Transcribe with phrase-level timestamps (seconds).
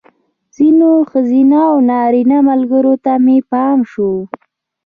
[0.55, 4.11] ځینو ښځینه او نارینه ملګرو ته مې پام شو.